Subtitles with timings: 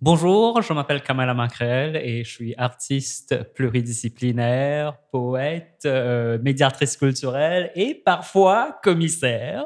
[0.00, 7.96] Bonjour, je m'appelle Kamala Macrel et je suis artiste pluridisciplinaire, poète, euh, médiatrice culturelle et
[7.96, 9.64] parfois commissaire.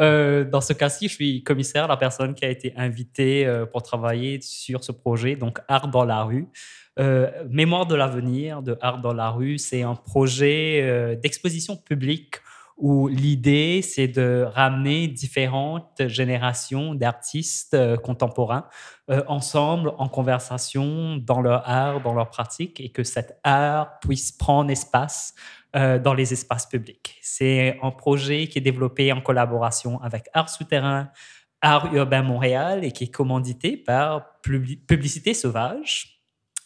[0.00, 3.84] Euh, dans ce cas-ci, je suis commissaire, la personne qui a été invitée euh, pour
[3.84, 6.48] travailler sur ce projet, donc Art dans la rue.
[7.48, 12.40] Mémoire de l'avenir de Art dans la rue, c'est un projet d'exposition publique
[12.80, 18.66] où l'idée, c'est de ramener différentes générations d'artistes euh, contemporains
[19.10, 24.32] euh, ensemble en conversation dans leur art, dans leur pratique, et que cet art puisse
[24.32, 25.34] prendre espace
[25.76, 27.16] euh, dans les espaces publics.
[27.22, 31.10] C'est un projet qui est développé en collaboration avec Art Souterrain,
[31.60, 36.19] Art Urbain Montréal, et qui est commandité par Publicité Sauvage,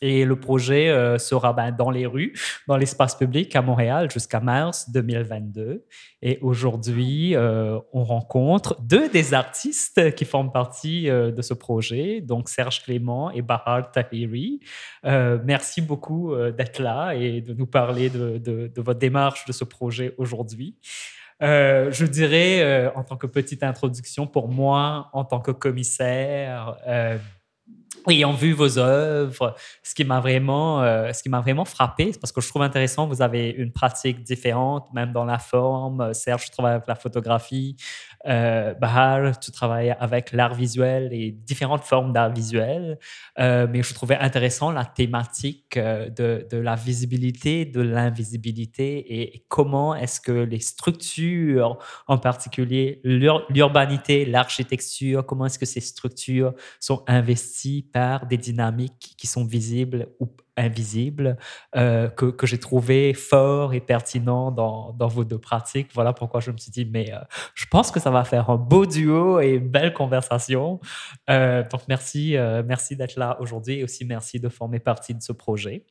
[0.04, 2.34] et le projet euh, sera ben, dans les rues,
[2.68, 5.86] dans l'espace public à Montréal jusqu'à mars 2022.
[6.20, 12.20] Et aujourd'hui, euh, on rencontre deux des artistes qui forment partie euh, de ce projet,
[12.20, 14.60] donc Serge Clément et Bahar Tahiri.
[15.02, 20.76] merci beaucoup d'être là et de nous parler de, votre démarche de ce projet aujourd'hui.
[21.40, 26.76] je dirais, en tant que petite introduction, pour moi, en tant que commissaire,
[28.10, 32.32] ayant vu vos œuvres, ce qui m'a vraiment, euh, ce qui m'a vraiment frappé, parce
[32.32, 36.12] que je trouve intéressant, vous avez une pratique différente, même dans la forme.
[36.14, 37.76] Serge, je travaille avec la photographie.
[38.26, 42.98] Euh, Bahar, tu travailles avec l'art visuel et différentes formes d'art visuel.
[43.38, 49.94] Euh, mais je trouvais intéressant la thématique euh, de la visibilité, de l'invisibilité et, comment
[49.94, 57.88] est-ce que les structures, en particulier l'urbanité, l'architecture, comment est-ce que ces structures sont investies
[58.28, 61.36] des dynamiques qui sont visibles ou invisibles,
[61.76, 65.90] euh, que, que j'ai trouvé fort et pertinent dans, dans, vos deux pratiques.
[65.94, 67.18] Voilà pourquoi je me suis dit, mais euh,
[67.54, 70.80] je pense que ça va faire un beau duo et une belle conversation.
[71.30, 75.32] Euh, donc, merci, merci d'être là aujourd'hui et aussi merci de former partie de ce
[75.32, 75.84] projet.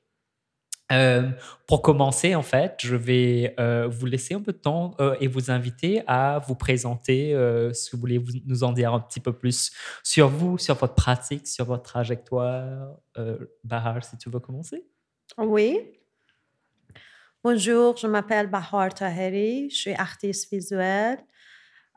[0.94, 1.30] Euh,
[1.68, 5.28] pour commencer, en fait, je vais euh, vous laisser un peu de temps euh, et
[5.28, 7.36] vous inviter à vous présenter,
[7.74, 9.72] si vous voulez nous en dire un petit peu plus
[10.03, 12.98] sur vous, sur votre pratique, sur votre trajectoire.
[13.64, 14.86] Bahar, si tu veux commencer.
[15.38, 15.80] Oui.
[17.44, 21.20] Bonjour, je m'appelle Bahar Taheri, je suis artiste visuelle.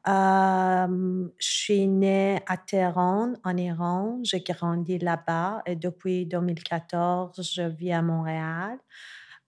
[0.06, 4.20] Je suis née à Téhéran, en Iran.
[4.22, 8.78] J'ai grandi là-bas et depuis 2014, je vis à Montréal.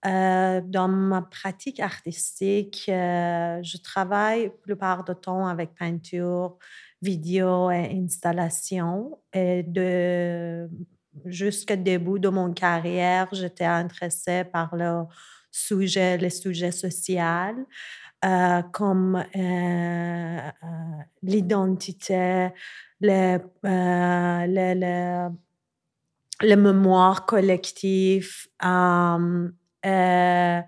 [0.04, 6.56] Dans ma pratique artistique, je travaille la plupart du temps avec peinture,
[7.02, 9.18] vidéo et installation.
[9.32, 10.68] Et de,
[11.24, 15.04] jusqu'au début de mon carrière, j'étais intéressée par le
[15.50, 17.18] sujet, les sujets sociaux.
[18.24, 19.24] Euh, comme
[21.22, 22.48] l'identité,
[23.00, 25.28] le, le,
[26.40, 28.48] le, mémoire collectif,
[29.86, 30.60] euh,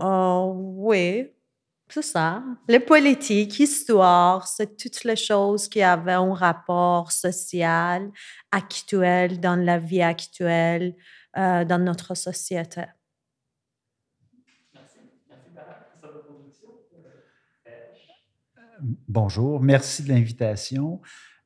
[0.00, 1.30] oh, oui,
[1.88, 2.42] c'est ça.
[2.68, 8.10] Les politiques, histoire, c'est toutes les choses qui avaient un rapport social
[8.50, 10.94] actuel dans la vie actuelle
[11.36, 12.82] euh, dans notre société.
[19.08, 21.00] Bonjour, merci de l'invitation.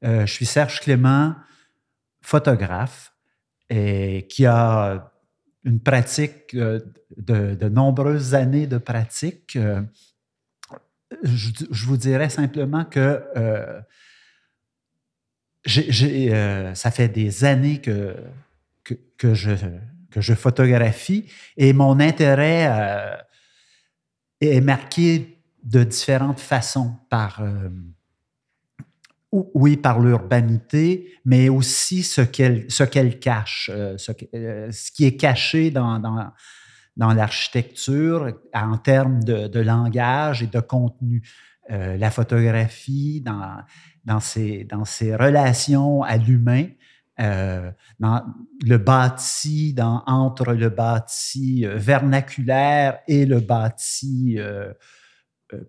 [0.04, 1.36] Euh, je suis Serge Clément,
[2.20, 3.14] photographe,
[3.70, 5.12] et qui a
[5.62, 6.80] une pratique euh,
[7.16, 9.54] de, nombreuses années de pratique.
[9.54, 9.82] Euh,
[11.22, 13.22] je, vous dirais simplement que
[15.64, 18.16] ça fait des années que,
[19.16, 19.52] que, je,
[20.10, 22.68] que je photographie et mon intérêt
[24.40, 25.37] est marqué
[25.68, 27.42] de différentes façons par
[29.30, 33.96] oui, par l'urbanité, mais aussi ce qu'elle ce qu'elle cache, euh,
[34.34, 36.32] euh, ce, qui est caché dans, dans,
[36.96, 41.22] dans l'architecture en termes de, langage et de contenu.
[41.70, 43.58] Euh, la photographie dans,
[44.06, 46.68] dans, ses, dans ses relations à l'humain,
[47.18, 48.22] dans
[48.64, 54.72] le bâti, dans, entre le bâti vernaculaire et le bâti euh,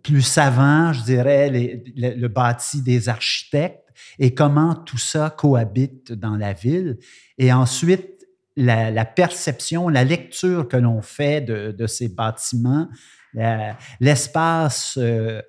[0.03, 1.49] plus savant, je dirais,
[1.95, 3.85] le bâti des architectes
[4.17, 6.97] et comment tout ça cohabite dans la ville.
[7.37, 12.89] Et ensuite, la, perception, la lecture que l'on fait de, ces bâtiments,
[13.99, 15.41] l'espace, euh,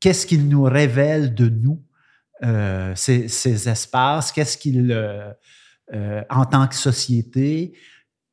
[0.00, 1.82] qu'est-ce qu'il nous révèle de nous,
[2.44, 4.92] euh, ces, espaces, qu'est-ce qu'il,
[6.30, 7.72] en tant que société,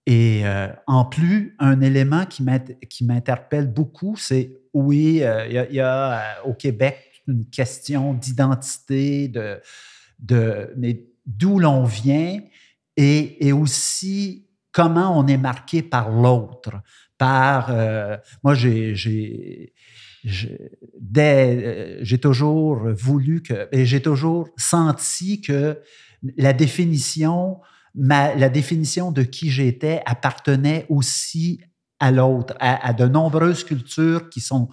[0.07, 0.43] et
[0.87, 6.53] en plus, un élément qui m'interpelle beaucoup, c'est oui, euh, il y, a, euh, au
[6.53, 6.97] Québec
[7.27, 9.61] une question d'identité, de,
[10.19, 12.41] de, mais d'où l'on vient
[12.97, 16.73] et, et, aussi comment on est marqué par l'autre.
[17.17, 19.73] Par, euh, moi, j'ai, j'ai,
[20.25, 25.79] j'ai toujours voulu que, et j'ai toujours senti que
[26.35, 27.61] la définition,
[27.95, 31.61] ma, la définition de qui j'étais appartenait aussi
[31.99, 34.69] à l'autre, à, de nombreuses cultures qui sont,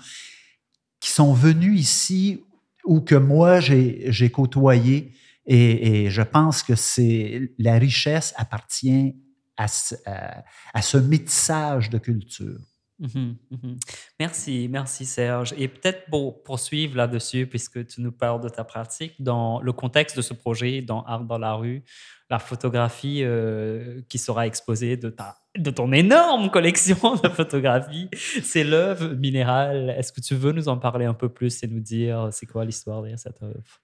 [1.01, 2.43] qui sont venues ici
[2.85, 5.13] ou que moi j'ai côtoyé.
[5.47, 9.17] Et, je pense que c'est la richesse appartient
[9.57, 10.45] à ce, à,
[10.75, 12.61] à ce métissage de culture.
[13.03, 13.75] Mmh mmh
[14.21, 15.55] merci, merci Serge.
[15.59, 20.17] Et peut-être pour poursuivre là-dessus, puisque tu nous parles de ta pratique, dans le contexte
[20.17, 21.83] de ce projet, dans Art dans la rue,
[22.31, 28.63] la photographie euh, qui sera exposée de, ta, de ton énorme collection de photographies, c'est
[28.63, 29.91] l'œuvre minérale.
[29.99, 32.65] Est-ce que tu veux nous en parler un peu plus et nous dire c'est quoi
[32.65, 33.81] l'histoire derrière cette œuvre?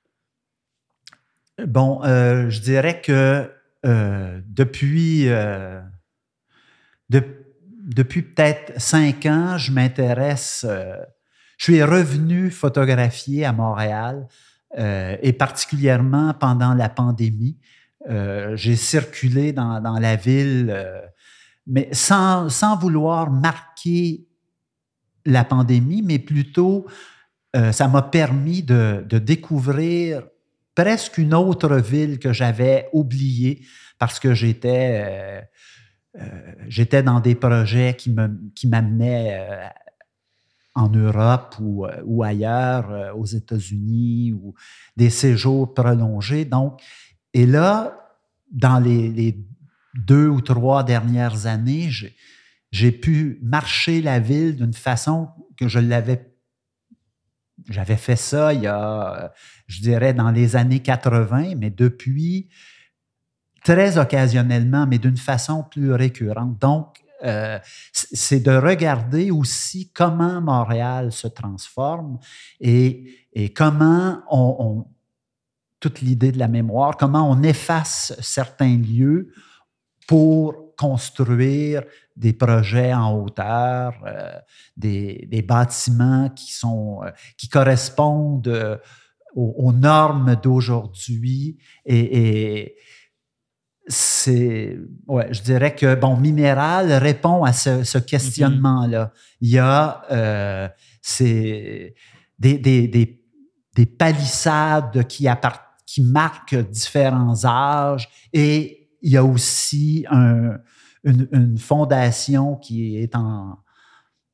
[1.67, 3.51] Bon, euh, je dirais que
[3.85, 5.27] euh, depuis,
[7.11, 7.48] depuis
[7.89, 10.97] depuis peut-être cinq ans, je m'intéresse, euh,
[11.57, 14.29] je suis revenu photographier à Montréal
[14.79, 17.57] euh, et particulièrement pendant la pandémie.
[18.11, 20.87] Euh, j'ai circulé dans, dans, la ville,
[21.67, 24.27] mais sans, sans, vouloir marquer
[25.25, 26.87] la pandémie, mais plutôt
[27.73, 30.23] ça m'a permis de, de découvrir
[30.77, 33.67] presque une autre ville que j'avais oubliée
[33.99, 35.49] parce que j'étais
[36.69, 38.11] j'étais dans des projets qui
[38.67, 39.67] m'amenaient euh,
[40.75, 44.55] en Europe ou, euh, ou ailleurs, aux États-Unis, ou
[44.97, 46.45] des séjours prolongés.
[46.45, 46.81] Donc,
[47.35, 48.17] et là,
[48.51, 49.39] dans les, les
[49.95, 51.91] deux ou trois dernières années,
[52.71, 56.35] j'ai pu marcher la ville d'une façon que je l'avais
[57.69, 59.33] j'avais fait ça il y a,
[59.67, 62.49] je dirais, dans les années 80, mais depuis,
[63.65, 66.59] très occasionnellement, mais d'une façon plus récurrente.
[66.61, 67.59] Donc, euh,
[67.93, 72.19] c'est de regarder aussi comment Montréal se transforme
[72.61, 74.85] et, et comment on,
[75.81, 79.33] toute l'idée de la mémoire, comment on efface certains lieux
[80.07, 81.83] pour construire
[82.17, 84.33] des projets en hauteur, euh,
[84.77, 88.81] des, des, bâtiments qui, sont, euh, qui correspondent
[89.35, 92.77] aux, normes d'aujourd'hui et
[93.89, 99.13] c'est, ouais, je dirais que, bon, Minéral répond à ce, ce questionnement-là.
[99.41, 100.69] Il y a, euh,
[101.01, 101.95] c'est
[102.39, 103.25] des, des, des,
[103.75, 105.27] des, palissades qui,
[105.87, 110.59] qui marquent différents âges et il y a aussi un,
[111.05, 113.59] une, une, fondation qui est en,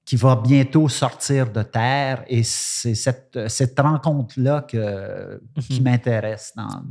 [0.05, 5.85] qui va bientôt sortir de terre et c'est cette, cette rencontre-là que, qui mhm.
[5.85, 6.83] m'intéresse dans,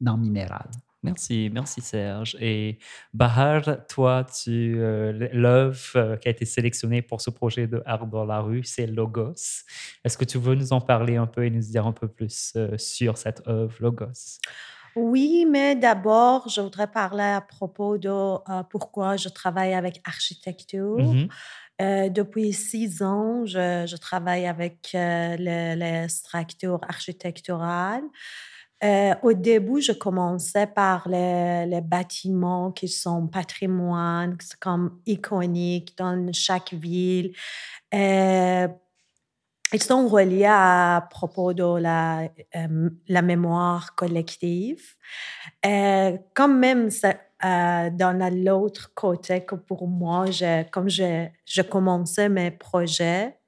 [0.00, 0.70] dans Minéral.
[1.04, 2.36] Merci, merci Serge.
[2.40, 2.78] Et
[3.14, 8.06] Bahar, toi, tu euh, l'œuvre euh, qui a été sélectionnée pour ce projet de Art
[8.08, 9.62] dans la rue, c'est Logos.
[10.04, 12.52] Est-ce que tu veux nous en parler un peu et nous dire un peu plus
[12.56, 14.40] euh, sur cette œuvre Logos?
[14.96, 20.98] Oui, mais d'abord, je voudrais parler à propos de pourquoi je travaille avec architecture.
[20.98, 22.12] Mm-hmm.
[22.12, 28.02] depuis six ans, je, je travaille avec les, les structures architecturales.
[28.84, 36.72] Euh, au début, je commençais par les, bâtiments qui sont patrimoine, comme iconiques dans chaque
[36.74, 37.32] ville.
[37.92, 38.68] Euh,
[39.72, 44.94] ils sont reliés à propos de la, euh, mémoire collective.
[45.62, 46.88] Quand même,
[47.42, 50.26] dans l'autre côté que pour moi,
[50.70, 53.38] comme je, je commençais mes projets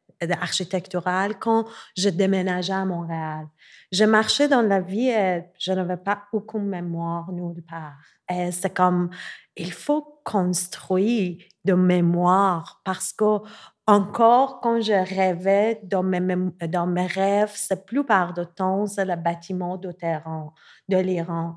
[0.41, 3.47] architecturaux quand je déménageais à Montréal.
[3.93, 7.99] Je marchais dans la vie et je n'avais pas aucune mémoire nulle part.
[8.31, 9.11] Et c'est comme,
[9.57, 13.41] il faut construire de mémoire parce que
[13.87, 16.21] encore quand je rêvais dans mes,
[16.69, 21.57] dans mes rêves, c'est plupart du temps, c'est le bâtiment de l'Iran.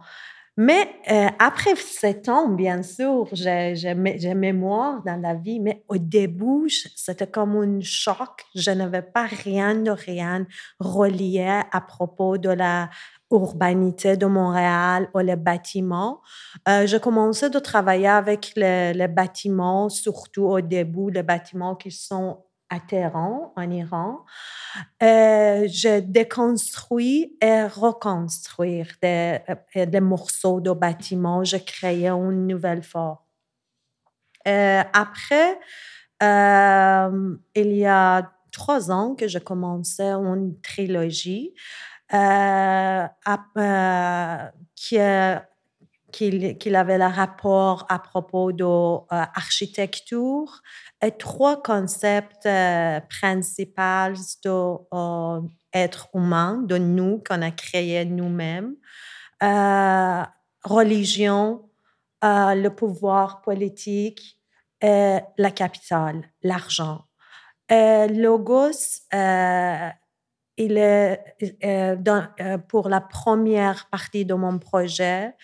[0.55, 6.69] Mais euh, après sept ans, bien sûr, j'ai mémoire dans la vie, mais au début,
[6.95, 8.45] c'était comme un choc.
[8.53, 10.45] Je n'avais pas rien de rien
[10.79, 12.89] relié à propos de la
[13.31, 16.21] urbanité de Montréal ou les bâtiments.
[16.69, 21.89] Euh, je commençais de travailler avec les, les bâtiments, surtout au début, les bâtiments qui
[21.89, 24.25] sont à Téhéran, en Iran.
[25.03, 31.43] Euh, je déconstruis et reconstruire des, euh, des, morceaux de bâtiments.
[31.43, 33.17] Je créais une nouvelle forme.
[34.47, 35.59] Euh, après,
[36.21, 41.53] il y a trois ans que je commençais une trilogie
[46.13, 48.63] qu'il avait le rapport à propos de
[49.11, 50.61] l'architecture
[51.01, 52.47] et trois concepts
[53.09, 54.13] principaux
[54.45, 58.75] de être humain, de nous qu'on a créé nous-mêmes.
[60.63, 61.69] religion,
[62.21, 64.39] le pouvoir politique
[64.81, 67.05] et la capitale, l'argent.
[67.69, 69.01] Logos,
[70.57, 71.23] il est
[72.67, 75.35] pour la première partie de mon projet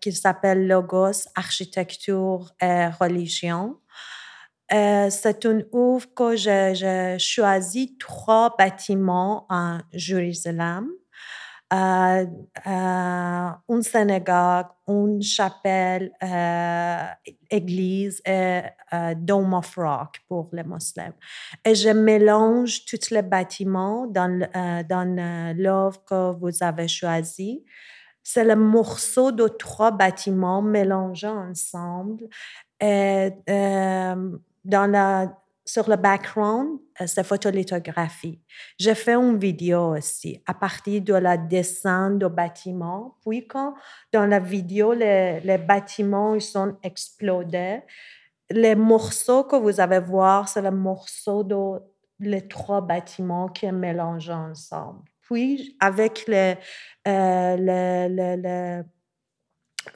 [0.00, 3.78] qui s'appelle Logos, architecture et religion.
[4.70, 10.88] c'est une œuvre que j'ai choisi trois bâtiments en Jérusalem
[11.72, 12.26] euh,
[12.66, 17.02] euh, une synagogue, une chapelle, euh,
[17.50, 18.60] église et
[19.16, 21.14] Dome of Rock pour les musulmans.
[21.64, 24.46] Et je mélange tous les bâtiments dans,
[24.86, 27.64] dans l'œuvre que vous avez choisie.
[28.22, 32.28] C'est le morceau de trois bâtiments mélangés ensemble.
[32.80, 33.30] Et
[34.64, 38.40] dans la sur le background, euh, c'est photolithographie.
[38.78, 43.16] J'ai fait une vidéo aussi à partir de la descente du bâtiment.
[43.24, 43.74] Puis quand
[44.12, 47.80] dans la vidéo, les, bâtiments ils sont explodés,
[48.50, 51.80] les morceaux que vous allez voir, c'est le morceau de
[52.18, 55.11] les trois bâtiments qui sont mélangés ensemble.
[55.22, 56.56] Puis avec les,
[57.08, 58.82] euh, les, les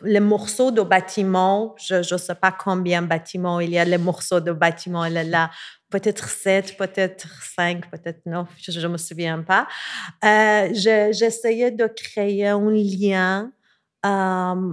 [0.02, 3.98] les morceaux de bâtiments, je ne sais pas combien de bâtiments il y a, les
[3.98, 5.50] morceaux de bâtiments, il là,
[5.90, 9.66] peut-être sept, peut-être cinq, peut-être neuf, je ne me souviens pas.
[10.24, 13.52] Euh, J'essayais de créer un lien,
[14.04, 14.72] euh,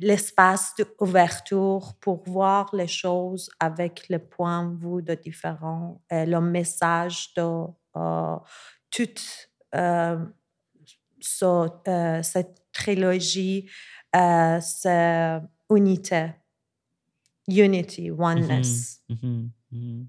[0.00, 6.40] l'espace d'ouverture pour voir les choses avec le point de vue de différents, et le
[6.40, 8.36] message de euh,
[8.96, 10.16] toute euh,
[11.42, 13.68] euh, cette trilogie
[14.14, 16.30] euh, c'est unité,
[17.46, 19.02] unity, oneness.
[19.10, 19.48] Mm-hmm.
[19.72, 20.06] Mm-hmm.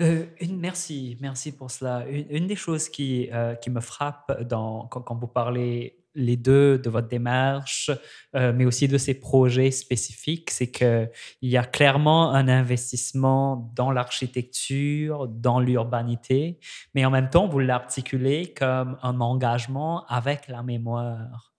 [0.00, 0.56] Mm-hmm.
[0.56, 2.06] Merci, merci pour cela.
[2.08, 3.28] Une, des choses qui,
[3.60, 7.90] qui me frappe dans, quand, vous parlez les deux de votre démarche,
[8.34, 11.08] euh, mais aussi de ces projets spécifiques, c'est qu'il
[11.42, 16.58] y a clairement un investissement dans l'architecture, dans l'urbanité,
[16.94, 21.52] mais en même temps, vous l'articulez comme un engagement avec la mémoire.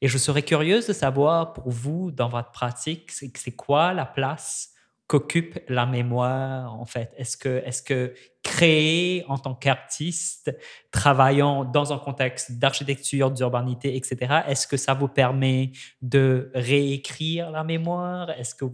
[0.00, 4.74] Et je serais curieuse de savoir pour vous, dans votre pratique, c'est quoi la place
[5.08, 7.12] qu'occupe la mémoire, en fait?
[7.16, 10.54] Est-ce que, est que créer en tant qu'artiste,
[10.90, 15.72] travaillant dans un contexte d'architecture, d'urbanité, etc., est-ce que ça vous permet
[16.02, 18.30] de réécrire la mémoire?
[18.30, 18.66] Est-ce que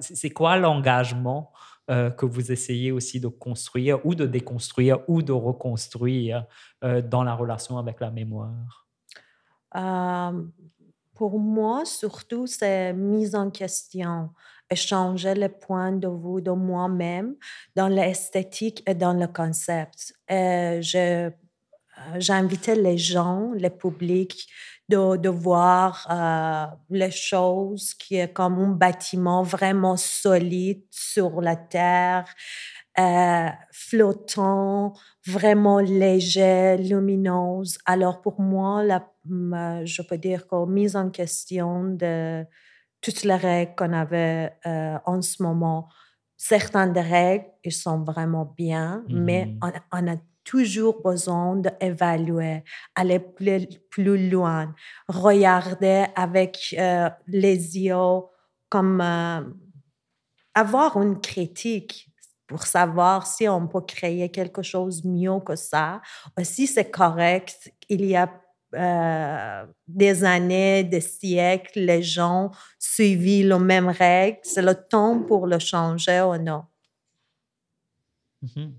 [0.00, 1.52] c'est quoi l'engagement
[1.90, 6.46] euh, que vous essayez aussi de construire ou de déconstruire ou de reconstruire
[6.84, 8.86] euh, dans la relation avec la mémoire?
[9.74, 10.42] Euh,
[11.14, 14.30] pour moi, surtout, c'est mise en question
[14.76, 17.34] changer le point de vue de moi-même
[17.76, 20.14] dans l'esthétique et dans le concept.
[20.28, 21.30] Et je,
[22.18, 24.48] j'invitais les gens, le public,
[24.88, 31.56] de, de voir euh, les choses qui est comme un bâtiment vraiment solide sur la
[31.56, 32.26] terre,
[32.98, 34.92] euh, flottant,
[35.26, 37.78] vraiment léger, lumineuse.
[37.86, 39.08] Alors pour moi, la,
[39.84, 42.44] je peux dire que mise en question de
[43.02, 45.88] toutes les règles qu'on avait euh, en ce moment.
[46.36, 49.80] Certaines des règles, elles sont vraiment bien, mais mm-hmm.
[49.92, 54.74] on, a toujours besoin d'évaluer, aller plus, plus, loin,
[55.08, 58.22] regarder avec euh, les yeux,
[58.68, 59.42] comme euh,
[60.54, 62.08] avoir une critique
[62.46, 66.02] pour savoir si on peut créer quelque chose mieux que ça,
[66.38, 67.72] ou si c'est correct.
[67.88, 68.41] Il y a
[68.74, 74.38] euh, des années, des siècles, les gens suivi les mêmes règles.
[74.42, 76.64] C'est le temps pour le changer ou non?
[78.42, 78.72] Mhm.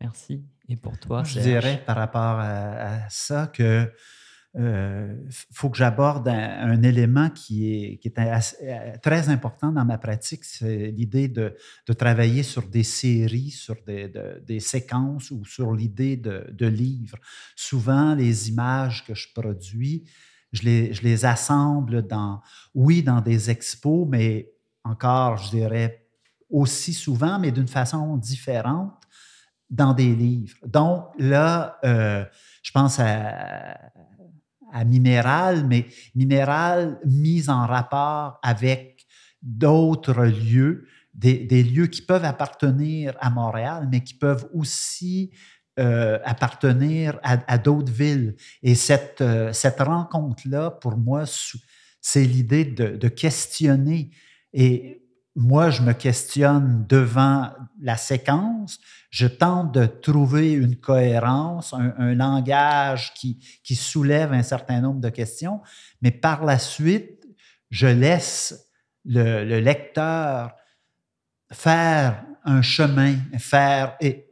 [0.00, 0.44] Merci.
[0.68, 3.90] Et pour toi, je dirais par rapport à ça que
[4.56, 5.14] euh,
[5.52, 11.28] faut que j'aborde un, élément qui est, euh, très important dans ma pratique, c'est l'idée
[11.28, 11.54] de,
[11.98, 17.18] travailler sur des séries, sur des, séquences ou sur l'idée de, livres.
[17.56, 20.04] Souvent, les images que je produis,
[20.52, 22.40] je les, je les assemble dans,
[22.74, 24.50] oui, dans des expos, mais
[24.82, 26.06] encore, je dirais,
[26.48, 28.94] aussi souvent, mais d'une façon différente,
[29.70, 30.56] dans des livres.
[30.66, 32.24] Donc là, euh,
[32.62, 33.76] je pense à,
[34.72, 39.06] à minéral, mais minéral mis en rapport avec
[39.42, 45.32] d'autres lieux, des, lieux qui peuvent appartenir à Montréal, mais qui peuvent aussi
[45.78, 48.36] euh, appartenir à, d'autres villes.
[48.62, 51.24] Et cette, euh, cette rencontre-là, pour moi,
[52.00, 54.10] c'est l'idée de, de, questionner.
[54.52, 55.02] Et
[55.36, 58.80] moi, je me questionne devant la séquence.
[59.10, 65.08] Je tente de trouver une cohérence, un, langage qui, qui, soulève un certain nombre de
[65.08, 65.60] questions.
[66.02, 67.26] Mais par la suite,
[67.70, 68.70] je laisse
[69.04, 70.54] le, le lecteur
[71.50, 74.28] faire un chemin, faire et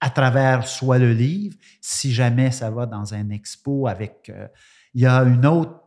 [0.00, 4.48] à travers soit le livre, si jamais ça va dans un expo avec, euh,
[4.94, 5.78] il y a une autre,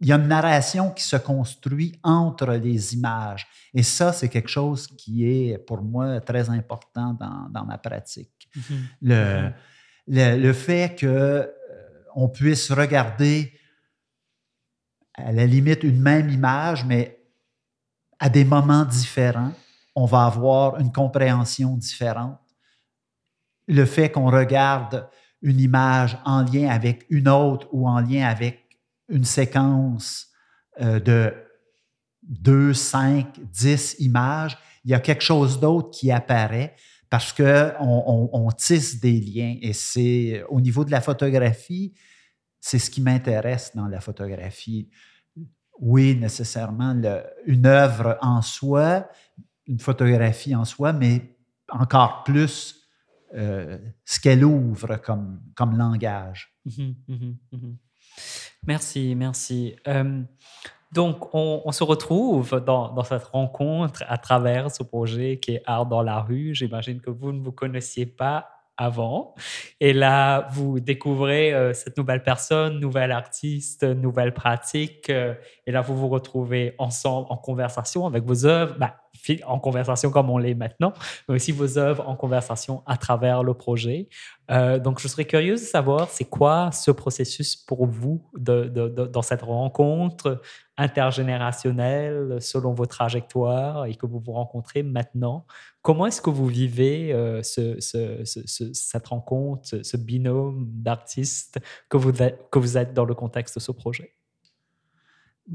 [0.00, 3.46] il y a une narration qui se construit entre les images.
[3.74, 8.48] Et ça, c'est quelque chose qui est pour moi très important dans, dans ma pratique.
[9.02, 9.52] Le, mm-hmm.
[10.06, 13.52] le, le, fait que euh, puisse regarder
[15.14, 17.20] à la limite une même image, mais
[18.20, 19.52] à des moments différents,
[19.96, 22.38] on va avoir une compréhension différente.
[23.66, 25.08] Le fait qu'on regarde
[25.42, 28.67] une image en lien avec une autre ou en lien avec
[29.08, 30.28] une séquence
[30.80, 31.34] euh, de
[32.22, 36.74] deux, cinq, dix images, il y a quelque chose d'autre qui apparaît
[37.10, 39.56] parce qu'on on, tisse des liens.
[39.62, 41.94] Et c'est au niveau de la photographie,
[42.60, 44.90] c'est ce qui m'intéresse dans la photographie.
[45.80, 46.94] Oui, nécessairement,
[47.46, 49.08] une œuvre en soi,
[49.66, 51.36] une photographie en soi, mais
[51.70, 52.78] encore plus
[53.34, 56.54] euh, ce qu'elle ouvre comme, comme langage.
[56.64, 57.76] Mhm, mhm, mhm.
[58.66, 59.76] Merci, merci.
[59.86, 60.22] Euh,
[60.92, 66.02] donc, on, se retrouve dans, cette rencontre à travers ce projet qui est Art dans
[66.02, 66.54] la rue.
[66.54, 69.34] J'imagine que vous ne vous connaissiez pas avant.
[69.80, 75.10] Et là, vous découvrez euh, cette nouvelle personne, nouvelle artiste, nouvelle pratique.
[75.10, 78.76] et là, vous vous retrouvez ensemble en conversation avec vos œuvres.
[78.78, 78.96] Bah,
[79.46, 80.92] en conversation comme on l'est maintenant,
[81.28, 84.08] mais aussi vos œuvres en conversation à travers le projet.
[84.50, 89.42] Euh, donc, je serais curieuse de savoir, c'est quoi ce processus pour vous dans cette
[89.42, 90.40] rencontre
[90.76, 95.46] intergénérationnelle selon vos trajectoires et que vous vous rencontrez maintenant?
[95.82, 97.78] Comment est-ce que vous vivez euh, ce,
[98.72, 104.17] cette rencontre, ce binôme d'artistes que vous êtes dans le contexte de ce projet?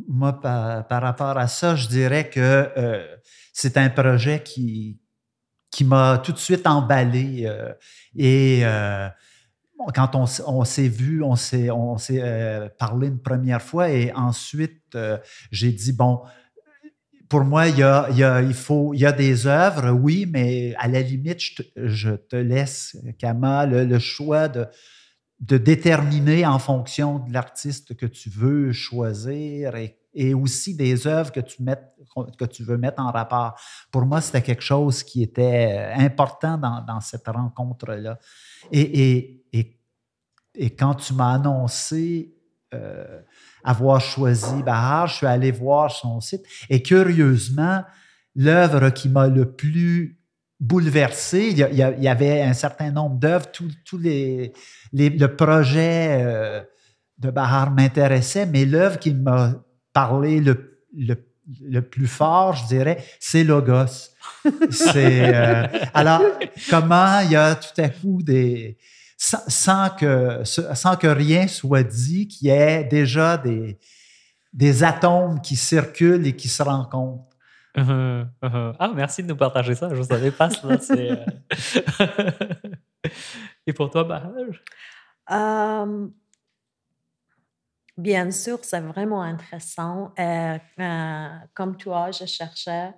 [0.07, 2.39] Moi, par, rapport à ça, je dirais que
[2.77, 3.05] euh,
[3.53, 4.99] c'est un projet qui,
[5.71, 7.43] qui m'a tout de suite emballé.
[7.45, 7.73] Euh,
[8.15, 9.07] et euh,
[9.93, 14.97] quand on, s'est vu, on s'est, on s'est parlé une première fois et ensuite,
[15.51, 16.21] j'ai dit, bon,
[17.27, 19.89] pour moi, il y a, il y a, il faut, il y a des œuvres,
[19.89, 21.39] oui, mais à la limite,
[21.75, 24.67] je te, laisse, Kama, le, choix de,
[25.43, 31.39] de déterminer en fonction de l'artiste que tu veux choisir et, aussi des œuvres que
[31.41, 33.59] tu, veux mettre en rapport.
[33.91, 38.19] Pour moi, c'était quelque chose qui était important dans, cette rencontre-là.
[38.71, 39.79] Et, et,
[40.53, 42.35] et, quand tu m'as annoncé
[42.73, 43.21] euh,
[43.63, 47.83] avoir choisi Bahar, je suis allé voir son site et curieusement,
[48.35, 50.22] l'œuvre qui m'a le plus
[50.63, 51.49] bouleversé.
[51.49, 54.53] Il y, avait un certain nombre d'œuvres, tous les,
[54.93, 56.61] le projet euh,
[57.17, 59.55] de Bahar m'intéressait, mais l'œuvre qui m'a
[59.91, 64.11] parlé le, le, plus fort, je dirais, c'est Logos.
[64.71, 66.21] c'est, euh, alors,
[66.69, 68.77] comment il y a tout à coup des.
[69.17, 73.79] Sans, que, sans que rien soit dit, qu'il y ait déjà des,
[74.51, 77.32] des atomes qui circulent et qui se rencontrent.
[77.75, 78.75] Uh-huh, uh-huh.
[78.79, 79.89] Ah, merci de nous partager ça.
[79.89, 80.67] Je ne savais pas ça.
[80.91, 81.25] Euh,
[83.67, 84.61] Et pour toi, Bahaj?
[87.97, 90.11] bien sûr, c'est vraiment intéressant.
[90.19, 92.91] Euh, euh, comme toi, je cherchais,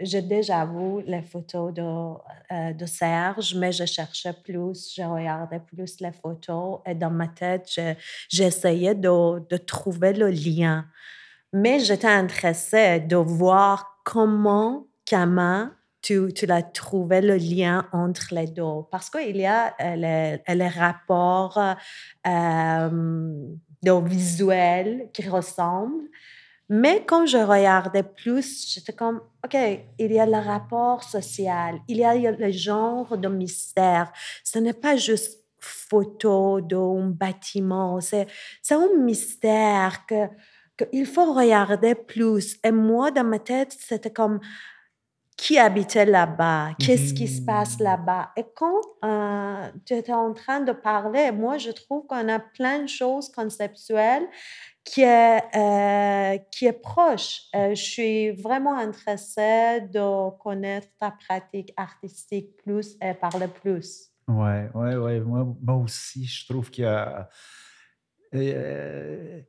[0.00, 6.00] j'ai déjà vu les photos de, de Serge, mais je cherchais plus, je regardais plus
[6.00, 7.68] les photos et dans ma tête,
[8.28, 10.84] j'essayais de, de trouver le lien
[11.52, 18.82] mais j'étais intéressée de voir comment, Kama, tu, tu trouvé le lien entre les deux.
[18.90, 21.58] Parce qu'il y a euh, les, rapports
[22.26, 26.08] euh, visuels qui ressemblent.
[26.70, 29.56] Mais quand je regardais plus, j'étais comme, OK,
[29.98, 34.12] il y a le rapport social, il y a le genre de mystère.
[34.44, 38.28] Ce n'est pas juste photo d'un bâtiment, c'est
[38.70, 40.28] un mystère que
[40.78, 42.56] qu'il faut regarder plus.
[42.64, 44.40] Et moi, dans ma tête, c'était comme
[45.38, 47.84] qui habitait là-bas, qu'est-ce qui se passe mmh.
[47.84, 48.30] là-bas?
[48.36, 52.80] Et quand euh, tu étais en train de parler, moi, je trouve qu'on a plein
[52.80, 54.26] de choses conceptuelles
[54.84, 57.42] qui est, euh, qui est proche.
[57.54, 64.10] Euh, je suis vraiment intéressée de connaître ta pratique artistique plus et parler plus.
[64.26, 65.20] Oui, oui, oui.
[65.20, 67.28] Moi, moi, aussi, je trouve qu'il y a.
[68.34, 69.40] Euh,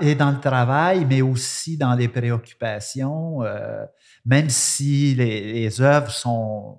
[0.00, 3.84] et dans le travail, mais aussi dans les préoccupations, euh,
[4.24, 6.78] même si les, œuvres sont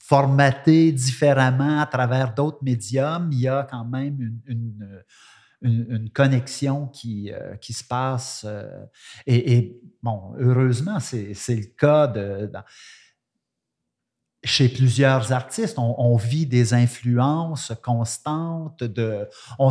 [0.00, 5.04] formatées différemment à travers d'autres médiums, il y a quand même une,
[5.62, 8.44] une, connexion qui, euh, qui se passe.
[8.44, 8.84] Euh,
[9.26, 12.08] et, bon, heureusement, c'est le cas
[14.44, 18.82] chez plusieurs artistes, on, vit des influences constantes.
[18.82, 19.28] De,
[19.58, 19.70] on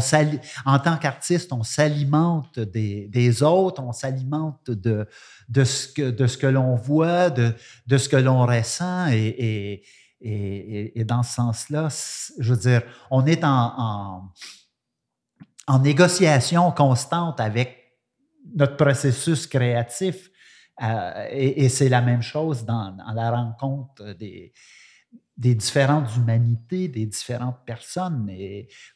[0.66, 5.08] en tant qu'artiste, on s'alimente des, autres, on s'alimente de,
[5.50, 7.54] de, ce que, que l'on voit, de,
[7.88, 9.08] de ce que l'on ressent.
[9.12, 9.84] Et,
[10.22, 11.90] et, et, dans ce sens-là,
[12.40, 14.32] je veux dire, on est en,
[15.68, 18.00] en négociation constante avec
[18.56, 20.31] notre processus créatif
[20.82, 24.54] euh, et, c'est la même chose dans, la rencontre des,
[25.38, 28.32] différentes humanités, des différentes personnes,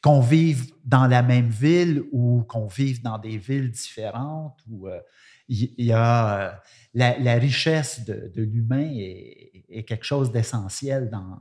[0.01, 4.99] qu'on vive dans la même ville ou qu'on vive dans des villes différentes, où euh,
[5.47, 6.51] il y, a euh,
[6.93, 11.37] la, richesse de, l'humain est, quelque chose d'essentiel dans,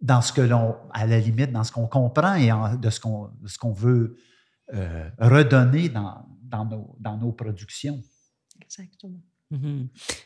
[0.00, 3.30] dans ce que l'on, à la limite, dans ce qu'on comprend et de ce qu'on,
[3.46, 4.16] ce qu'on veut
[4.74, 8.00] euh, redonner dans, dans, nos, dans nos productions.
[8.66, 9.20] Exactement.
[9.50, 9.84] Mmh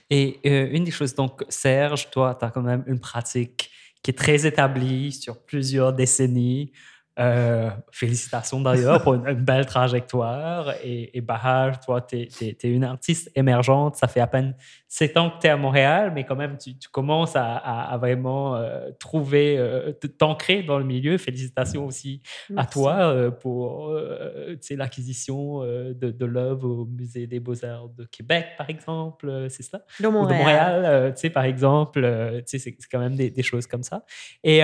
[0.09, 3.71] Et euh, une des choses, donc, Serge, toi, tu as quand même une pratique
[4.03, 6.73] qui est très établie sur plusieurs décennies.
[7.19, 10.75] Euh, félicitations d'ailleurs pour une, une, belle trajectoire.
[10.83, 13.97] Et, et Bahar, toi, tu es, es, es, une artiste émergente.
[13.97, 14.55] Ça fait à peine
[14.87, 17.93] sept ans que tu es à Montréal, mais quand même, tu, tu commences à, à,
[17.93, 21.19] à vraiment euh, trouver, euh, t'ancrer dans le milieu.
[21.19, 22.69] Félicitations aussi Merci.
[22.69, 23.93] à toi pour
[24.71, 29.47] l'acquisition de, de l'œuvre au Musée des Beaux-Arts de Québec, par exemple.
[29.51, 29.83] C'est ça?
[29.99, 30.25] De Montréal.
[30.25, 32.43] Ou de Montréal, par exemple.
[32.47, 34.05] c'est quand même des, des, choses comme ça.
[34.45, 34.63] Et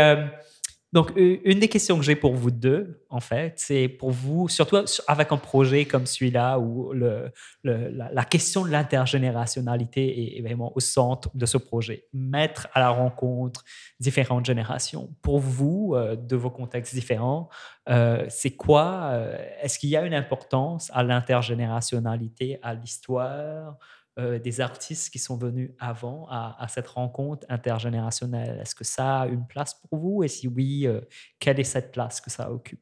[0.97, 4.79] donc, une des questions que j'ai pour vous deux, en fait, c'est pour vous, surtout
[5.07, 11.45] avec un projet comme celui-là, où la, question de l'intergénérationnalité est vraiment au centre de
[11.45, 13.63] ce projet, mettre à la rencontre
[14.01, 15.15] différentes générations.
[15.21, 17.51] Pour vous, euh, de vos contextes différents,
[17.91, 23.77] euh, c'est quoi euh, Est-ce qu'il y a une importance à l'intergénérationnalité, à l'histoire
[24.19, 28.59] euh, des artistes qui sont venus avant à, cette rencontre intergénérationnelle?
[28.63, 30.25] Est-ce que ça a une place pour vous?
[30.25, 31.03] Et si oui, euh,
[31.39, 32.81] quelle est cette place que ça occupe?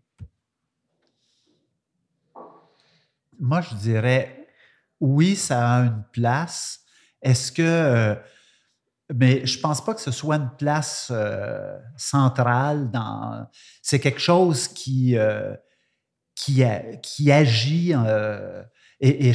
[3.40, 4.46] Moi, je dirais
[5.00, 6.84] oui, ça a une place.
[7.20, 7.62] Est-ce que.
[7.62, 8.14] Euh,
[9.12, 11.12] mais je pense pas que ce soit une place
[11.96, 13.48] centrale dans.
[13.82, 15.16] C'est quelque chose qui,
[16.36, 16.62] qui,
[17.32, 17.92] agit
[19.00, 19.32] et,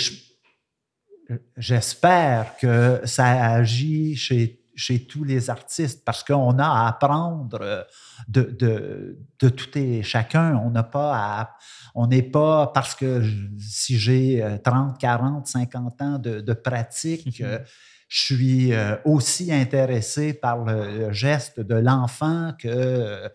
[1.57, 7.85] j'espère que ça agit chez, chez tous les artistes parce qu'on a à apprendre
[8.27, 10.55] de, de, de, tout et chacun.
[10.63, 11.57] On n'a pas à,
[11.95, 13.23] on n'est pas parce que
[13.59, 17.61] si j'ai 30, 40, 50 ans de, de pratique, mm-hmm.
[18.07, 23.29] je suis euh, aussi intéressé par le geste de l'enfant que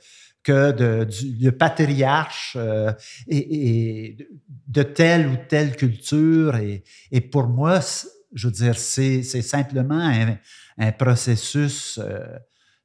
[0.45, 2.93] que de, du, patriarche euh,
[3.27, 4.29] et, et,
[4.69, 6.57] de telle ou telle culture.
[6.57, 7.81] Et, et pour moi,
[8.35, 10.39] je veux dire, c'est simplement un,
[10.79, 12.21] un processus euh,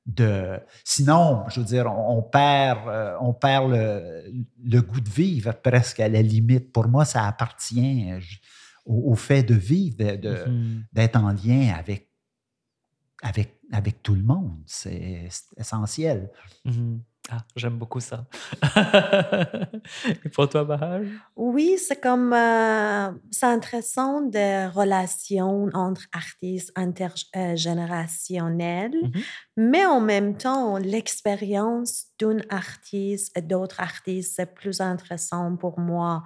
[0.05, 0.57] de...
[0.85, 4.23] Sinon, je veux dire, on, on perd, euh, on perd le,
[4.63, 6.71] le, goût de vivre presque à la limite.
[6.71, 8.09] Pour moi, ça appartient
[8.85, 11.17] au, au fait de vivre, d'être de, mm -hmm.
[11.17, 12.09] en lien avec,
[13.21, 14.59] avec, avec tout le monde.
[14.65, 16.29] C'est essentiel.
[16.63, 16.99] Mm -hmm.
[17.31, 18.25] Ah, j'aime beaucoup ça.
[20.25, 21.01] Et pour toi, Bahar?
[21.35, 29.23] Oui, c'est comme, euh, c'est intéressant des relations entre artistes intergénérationnelles, Mmh mh.
[29.57, 36.23] mais en même temps, l'expérience d'un artiste et d'autres artistes, c'est plus intéressant pour moi.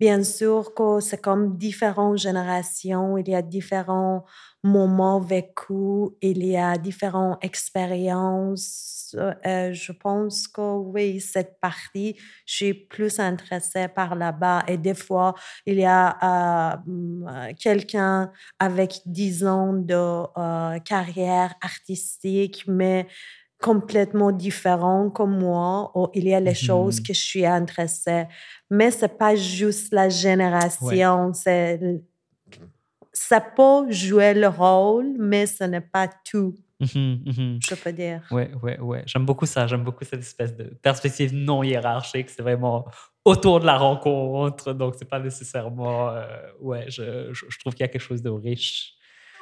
[0.00, 4.24] Bien sûr que c'est comme différentes générations, il y a différents
[4.62, 9.16] moments vécus, il y a différentes expériences.
[9.46, 14.62] Euh, je pense que oui, cette partie, je suis plus intéressée par là-bas.
[14.68, 15.34] Et des fois,
[15.66, 18.30] il y a euh, quelqu'un
[18.60, 23.08] avec 10 ans de euh, carrière artistique, mais
[23.60, 26.54] complètement différent comme moi, ou il y a les mmh.
[26.54, 28.26] choses que je suis intéressée.
[28.70, 31.32] Mais c'est pas juste la génération, ouais.
[31.34, 31.80] c'est
[33.12, 36.54] ça peut jouer le rôle, mais ce n'est pas tout.
[36.80, 37.58] Mmh, mmh.
[37.68, 38.22] Je peux dire.
[38.30, 38.98] Oui, oui, oui.
[39.06, 39.66] J'aime beaucoup ça.
[39.66, 42.30] J'aime beaucoup cette espèce de perspective non hiérarchique.
[42.30, 42.86] C'est vraiment
[43.24, 44.72] autour de la rencontre.
[44.72, 46.10] Donc, c'est pas nécessairement.
[46.10, 46.26] Euh,
[46.60, 48.94] ouais, je, je, je trouve qu'il y a quelque chose de riche.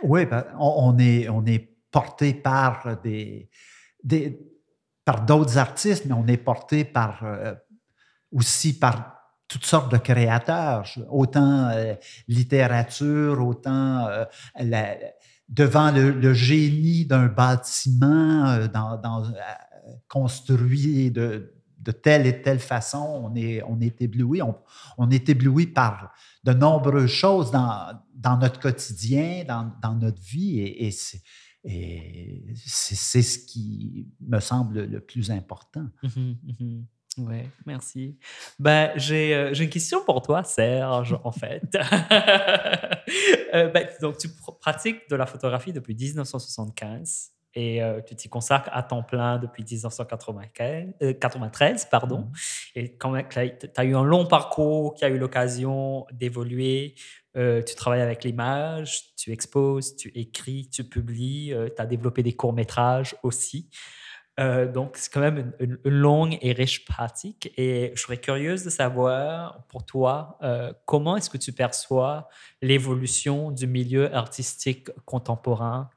[0.03, 0.23] Oui,
[0.59, 3.51] on, on, est, on est porté par des,
[5.05, 7.25] par d'autres artistes, mais on est porté par
[8.33, 9.17] aussi par
[9.49, 11.71] toutes sortes de créateurs, autant
[12.27, 14.09] littérature, autant
[15.49, 18.59] devant le, génie d'un bâtiment
[20.09, 21.53] construit de,
[22.03, 24.41] telle et telle façon, on est, on est ébloui.
[24.99, 30.61] On, est ébloui par de nombreuses choses dans, dans notre quotidien, dans, dans, notre vie,
[30.61, 30.91] et
[32.55, 35.87] c'est ce qui me semble le plus important.
[36.03, 36.83] Mmh mmh
[37.19, 38.19] oui, merci.
[38.59, 41.63] Ben, j'ai une question pour toi, Serge, en fait.
[43.55, 44.29] euh, ben, donc, tu
[44.61, 49.65] pratiques de la photographie depuis 1975 et euh, tu t'y consacres à temps plein depuis
[49.65, 50.95] 1993.
[51.03, 51.15] Euh,
[51.91, 52.19] pardon.
[52.19, 52.33] Mmh.
[52.75, 53.39] Et quand tu
[53.77, 56.95] as eu un long parcours qui a eu l'occasion d'évoluer,
[57.37, 62.35] euh, tu travailles avec l'image, tu exposes, tu écris, tu publies, tu as développé des
[62.35, 63.71] courts-métrages aussi.
[64.39, 67.51] donc, c'est quand même une, longue et riche pratique.
[67.57, 70.39] Et je serais curieuse de savoir, pour toi,
[70.85, 72.29] comment est-ce que tu perçois
[72.61, 75.89] l'évolution du milieu artistique contemporain?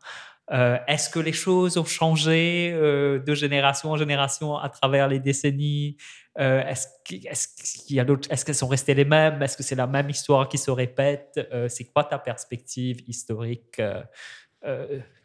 [0.51, 5.19] Euh, est-ce que les choses ont changé euh, de génération en génération à travers les
[5.19, 5.97] décennies?
[6.39, 9.41] Euh, Est-ce qu'il est-ce qu'elles sont restées les mêmes?
[9.43, 11.39] Est-ce que c'est la même histoire qui se répète?
[11.67, 13.81] C'est quoi ta perspective historique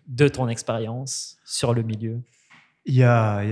[0.06, 2.20] de ton expérience sur le milieu?
[2.84, 3.42] Il y, a,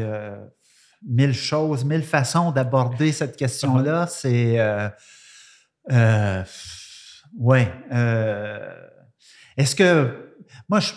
[1.07, 4.09] mille choses, mille façons d'aborder cette question-là.
[4.09, 4.59] C'est
[7.39, 7.73] ouais.
[9.57, 10.35] Est-ce que
[10.69, 10.93] moi je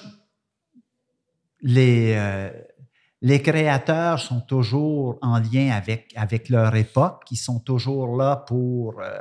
[1.65, 2.49] les, euh,
[3.21, 9.01] les créateurs sont toujours en lien avec, avec leur époque, ils sont toujours là pour
[9.01, 9.17] euh,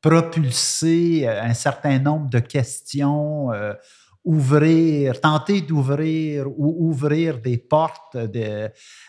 [0.00, 3.50] propulser euh, un certain nombre de questions,
[4.24, 8.16] ouvrir, tenter d'ouvrir ou ouvrir des portes.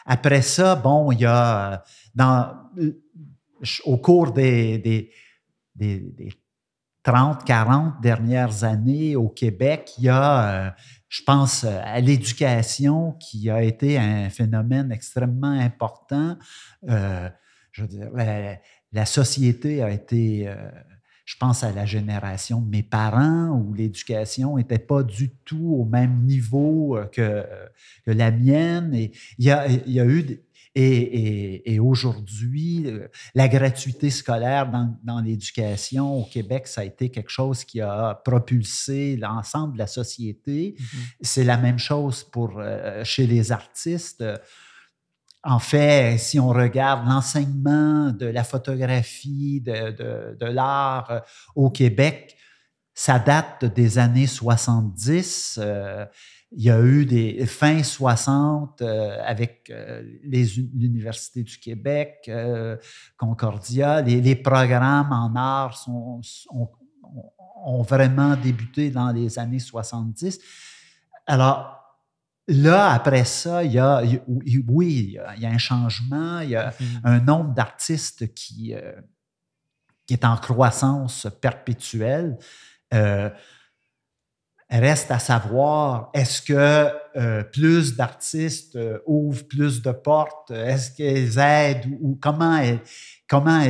[0.05, 1.83] Après ça, bon, il y a
[2.15, 2.55] dans,
[3.85, 5.11] au cours des,
[5.75, 6.33] des
[7.03, 10.75] 30, 40 dernières années au Québec, il y a
[11.09, 16.37] je pense euh, à l'éducation qui a été un phénomène extrêmement important.
[16.87, 17.29] Euh,
[18.93, 20.55] la, société a été, euh,
[21.25, 25.85] je pense à la génération de mes parents où l'éducation n'était pas du tout au
[25.85, 27.43] même niveau que,
[28.05, 28.93] la mienne.
[28.93, 30.41] Et il y a, il y a eu
[30.75, 34.69] et, aujourd'hui, euh, la gratuité scolaire
[35.03, 39.87] dans, l'éducation au Québec, ça a été quelque chose qui a propulsé l'ensemble de la
[39.87, 40.75] société.
[40.77, 41.15] Mm-hmm.
[41.21, 44.23] C'est la même chose pour euh, chez les artistes.
[45.43, 51.19] En fait, si on regarde l'enseignement de la photographie, de, l'art euh,
[51.55, 52.35] au Québec,
[52.93, 55.59] ça date des années 70.
[56.51, 62.75] Il y a eu des fins 60 euh, avec euh, l'Université du Québec, euh,
[63.17, 64.01] Concordia.
[64.01, 70.39] Les, programmes en art sont, ont vraiment débuté dans les années 70.
[71.27, 71.75] Alors,
[72.51, 74.01] Là, après ça, il y a,
[74.67, 77.01] oui, il y a un changement, il y a mm-hmm.
[77.03, 78.73] un nombre d'artistes qui,
[80.07, 82.39] qui est en croissance perpétuelle.
[84.71, 90.51] Reste à savoir, est-ce que euh, plus d'artistes euh, ouvrent plus de portes?
[90.51, 92.61] Est-ce qu'ils aident ou, comment,
[93.27, 93.63] comment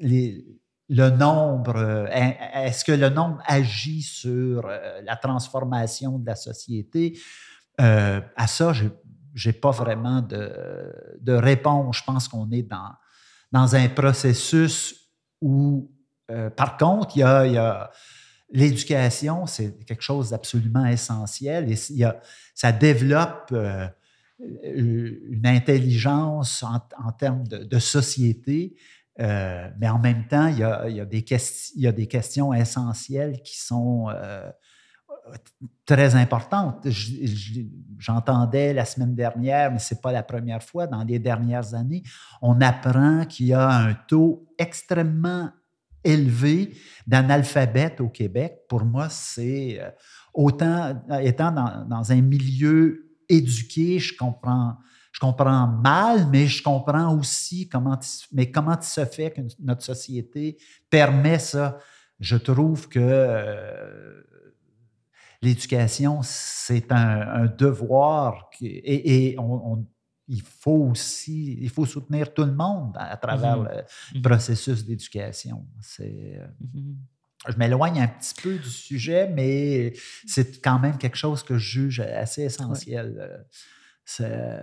[0.00, 2.06] le nombre, euh,
[2.54, 7.18] est-ce que le nombre agit sur la transformation de la société?
[7.78, 8.88] à ça, je
[9.46, 11.98] n'ai pas vraiment de, réponse.
[11.98, 12.66] Je pense qu'on est
[13.52, 14.94] dans, un processus
[15.40, 15.90] où,
[16.56, 17.90] par contre, il y a
[18.52, 21.76] l'éducation, c'est quelque chose d'absolument essentiel et
[22.54, 23.86] ça développe euh,
[24.62, 28.74] une intelligence en, termes de, société,
[29.20, 34.50] euh, mais en même temps, il y a, des, questions essentielles qui sont euh,
[35.84, 36.86] très importantes.
[37.98, 42.02] J'entendais la semaine dernière, mais ce n'est pas la première fois, dans les dernières années,
[42.40, 45.50] on apprend qu'il y a un taux extrêmement
[46.04, 46.74] élevé
[47.06, 49.90] d'analphabètes au Québec, pour moi, c'est euh,
[50.34, 54.76] autant étant dans, un milieu éduqué, je comprends,
[55.12, 57.98] je comprends mal, mais je comprends aussi comment,
[58.32, 60.58] mais comment il se fait que notre société
[60.88, 61.78] permet ça.
[62.18, 64.22] Je trouve que euh,
[65.42, 69.86] l'éducation, c'est un, devoir et, on
[70.30, 73.68] il faut aussi, il faut soutenir tout le monde à travers mmh
[74.14, 75.66] le mmh processus d'éducation.
[75.82, 76.40] C'est...
[76.60, 76.94] Mmh
[77.48, 79.94] je m'éloigne un petit peu du sujet, mais
[80.26, 83.16] c'est quand même quelque chose que je juge assez essentiel.
[83.18, 83.38] Euh,
[84.04, 84.60] c'est,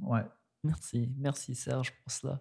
[0.00, 0.22] ouais.
[0.62, 2.40] Merci, merci Serge pour cela.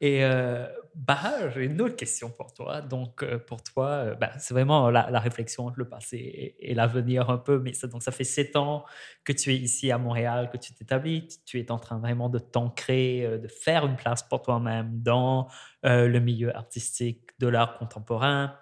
[0.00, 2.80] Et euh, bah, j'ai une autre question pour toi.
[2.80, 7.28] Donc, euh, pour toi, euh, bah, c'est vraiment la, réflexion entre le passé et, l'avenir
[7.28, 7.58] un peu.
[7.58, 8.84] Mais ça, donc, ça fait sept ans
[9.24, 11.28] que tu es ici à Montréal, que tu t'établis.
[11.44, 15.48] Tu es en train vraiment de t'ancrer, de faire une place pour toi-même dans
[15.82, 18.54] le milieu artistique de l'art contemporain.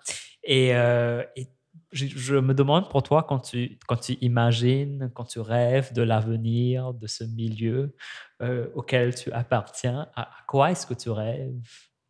[0.42, 1.46] Et, et
[1.92, 6.92] je, me demande pour toi, quand tu, quand tu imagines, quand tu rêves de l'avenir,
[6.94, 7.94] de ce milieu
[8.42, 11.54] euh, auquel tu appartiens, à, quoi est-ce que tu rêves?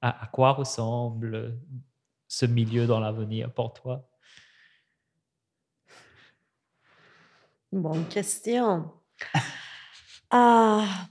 [0.00, 1.58] À, quoi ressemble
[2.28, 4.08] ce milieu dans l'avenir pour toi?
[7.72, 8.90] Bonne question.
[10.30, 11.06] Ah,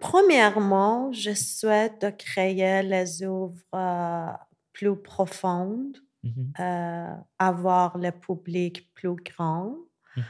[0.00, 4.32] premièrement, je souhaite créer les œuvres euh,
[4.72, 9.76] plus profondes Mmh euh, avoir le public plus grand.
[10.16, 10.22] Mmh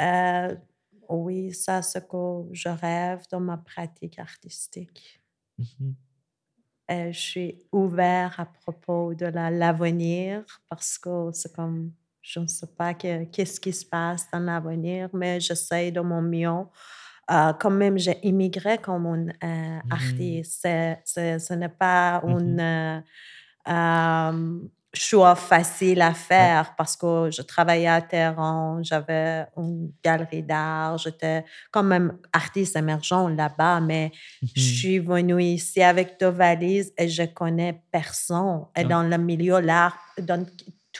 [0.00, 0.56] euh,
[1.08, 5.20] oui, ça, c'est ce que je rêve dans ma pratique artistique.
[5.58, 5.92] Mmh
[6.90, 12.94] je suis ouvert à propos de l'avenir parce que c'est comme, je ne sais pas
[12.94, 16.64] qu'est-ce qui se passe dans l'avenir, mais j'essaie de mon mieux.
[17.30, 20.62] Euh, quand même, j'ai immigré comme un artiste.
[21.04, 23.02] Ce n'est pas une
[24.98, 31.44] choix facile à faire parce que je travaillais à Téhéran, j'avais une galerie d'art, j'étais
[31.70, 37.08] quand même artiste émergent là-bas, mais je mmh suis venue ici avec deux valises et
[37.08, 38.66] je connais personne.
[38.76, 40.44] Et dans le milieu, l'art, dans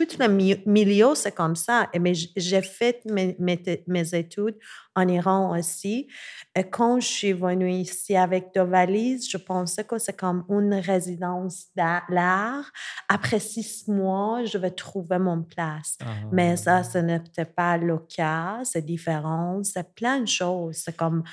[0.07, 0.29] tout le
[0.67, 1.89] milieu, c'est comme ça.
[1.99, 4.57] Mais j'ai fait mes, mes, études
[4.95, 6.07] en Iran aussi.
[6.55, 10.75] Et quand je suis venue ici avec deux valises, je pensais que c'est comme une
[10.75, 12.71] résidence d'art.
[13.09, 15.99] Après six mois, je vais trouver mon place.
[16.31, 16.85] Mais ça, ah.
[16.85, 18.61] ce n'était pas le cas.
[18.63, 19.65] C'est différent.
[19.65, 20.77] C'est plein de choses.
[20.77, 21.25] C'est comme,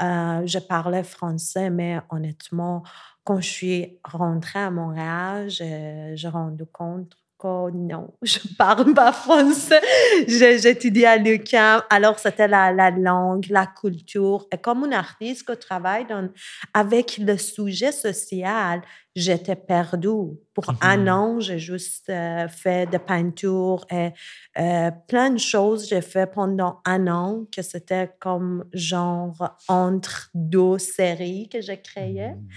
[0.00, 2.82] euh, je parlais français, mais honnêtement,
[3.22, 9.80] quand je suis rentrée à Montréal, j'ai rendu compte non, je parle pas français.
[10.26, 11.82] J'étudie à l'UQAM.
[11.90, 14.46] Alors, c'était la, la, langue, la culture.
[14.52, 16.28] Et comme une artiste qui travaille dans,
[16.72, 18.82] avec le sujet social,
[19.14, 20.36] j'étais perdue.
[20.54, 21.08] Pour un mhm.
[21.08, 24.10] an, j'ai juste euh, fait de peinture et
[24.58, 30.78] euh, plein de choses j'ai fait pendant un an que c'était comme genre entre deux
[30.78, 32.30] séries que j'ai créées.
[32.30, 32.48] Mhm.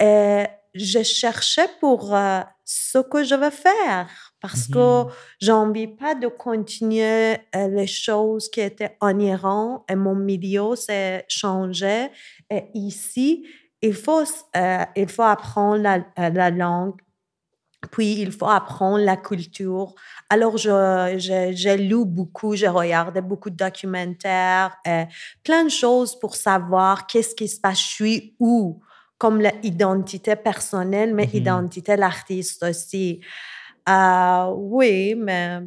[0.00, 0.44] Et
[0.78, 5.08] je cherchais pour euh, ce que je veux faire parce que mmh
[5.40, 10.76] j'ai envie pas de continuer euh, les choses qui étaient en Iran et mon milieu
[10.76, 12.08] s'est changé.
[12.50, 13.46] Et ici,
[13.82, 14.24] il faut,
[14.56, 17.00] euh, il faut apprendre la, la, langue,
[17.90, 19.94] puis il faut apprendre la culture.
[20.30, 25.04] Alors, j'ai lu beaucoup, j'ai regardé beaucoup de documentaires, et
[25.44, 28.80] plein de choses pour savoir qu'est-ce qui se passe, je suis où
[29.18, 33.20] comme l'identité personnelle, mais mmh identité l'artiste aussi.
[33.88, 35.60] Euh, oui, mais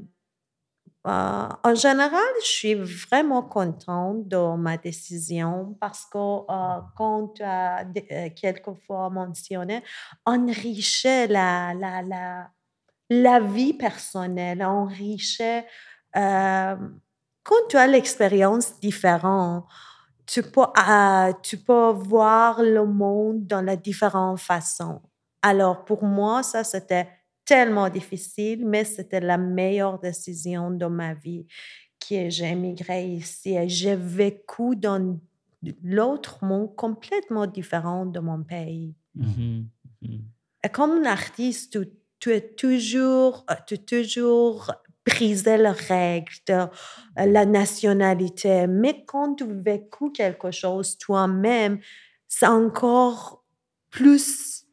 [1.08, 7.44] euh, en général, je suis vraiment contente de ma décision parce que, euh, comme tu
[7.44, 7.86] as
[8.36, 9.82] quelquefois mentionné,
[10.26, 12.50] enrichit la, la, la,
[13.10, 15.64] la vie personnelle, enrichit.
[16.14, 19.66] quand tu as l'expérience différente,
[20.30, 25.02] tu peux, euh, tu peux voir le monde dans la différentes façons.
[25.42, 27.08] Alors, pour moi, ça, c'était
[27.46, 31.48] tellement difficile, mais c'était la meilleure décision de ma vie
[32.00, 35.20] que j'ai émigré ici et j'ai vécu dans
[35.84, 38.94] l'autre monde complètement différent de mon pays.
[39.16, 39.64] Mmh
[40.02, 40.18] mmh
[40.62, 41.90] et comme un artiste, tu,
[42.20, 44.74] tu es toujours, tu es toujours
[45.10, 46.68] briser les règles de euh,
[47.18, 48.68] la nationalité.
[48.68, 51.80] Mais quand tu vécu quelque chose toi-même,
[52.28, 53.44] c'est encore
[53.90, 54.66] plus,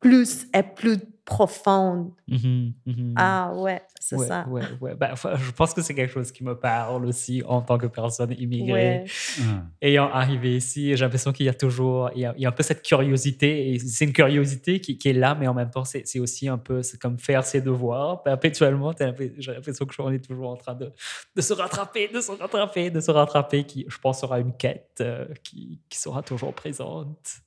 [0.00, 2.10] plus et plus profonde.
[2.26, 4.44] Mmh mmh ah ouais, c'est ça.
[4.48, 4.94] Ouais, ouais.
[4.96, 8.34] Ben, je pense que c'est quelque chose qui me parle aussi en tant que personne
[8.38, 9.04] immigrée.
[9.40, 9.62] Ah.
[9.80, 12.82] Ayant arrivé ici, j'ai l'impression qu'il y a toujours, il y a, un peu cette
[12.82, 16.58] curiosité, c'est une curiosité qui, qui, est là, mais en même temps, c'est aussi un
[16.58, 18.92] peu, c'est comme faire ses devoirs perpétuellement.
[19.38, 20.92] J'ai l'impression qu'on est toujours en train de,
[21.36, 24.98] de, se rattraper, de se rattraper, de se rattraper, qui, je pense, sera une quête
[25.00, 27.42] euh, qui, qui sera toujours présente.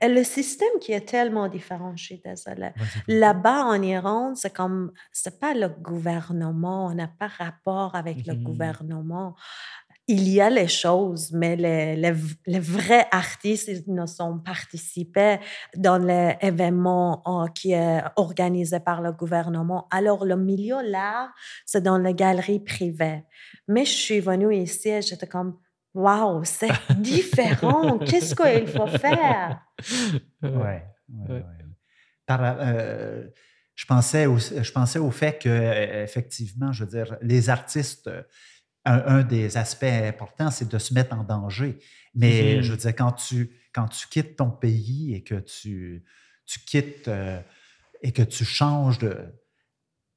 [0.00, 2.70] Et le système qui est tellement différent, je suis désolée.
[3.08, 8.34] Là-bas en Iran, c'est comme, c'est pas le gouvernement, on n'a pas rapport avec le
[8.34, 9.36] mmh gouvernement.
[10.06, 15.38] il y a les choses, mais les, les, vrais artistes ils ne sont participés
[15.76, 19.86] dans l'événement euh, qui est organisé par le gouvernement.
[19.90, 21.32] Alors, le milieu l'art,
[21.64, 23.22] c'est dans les galeries privées.
[23.68, 25.58] Mais je suis venue ici et j'étais comme,
[25.94, 27.98] waouh, c'est différent.
[28.06, 29.60] Qu'est-ce qu'il faut faire?
[30.42, 31.44] Oui, ouais,
[32.30, 33.26] euh,
[33.74, 38.10] je pensais, au, je pensais au fait que, effectivement, je veux dire, les artistes
[38.84, 41.78] un, des aspects importants, c'est de se mettre en danger.
[42.14, 42.62] Mais mm-hmm.
[42.62, 46.04] je veux dire, quand tu, quand tu quittes ton pays et que tu,
[46.46, 47.40] tu quittes euh,
[48.02, 49.16] et que tu changes de,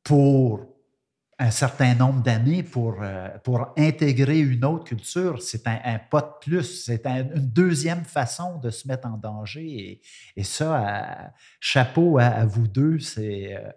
[0.04, 0.73] pour
[1.40, 6.32] un certain nombre d'années pour, euh, pour intégrer une autre culture, c'est un, pas de
[6.42, 6.84] plus.
[6.86, 10.02] C'est une deuxième façon de se mettre en danger.
[10.36, 13.00] Et, ça, chapeau à, vous deux.
[13.00, 13.72] C'est, euh,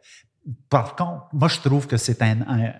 [0.68, 2.74] par contre, moi, je trouve que c'est un,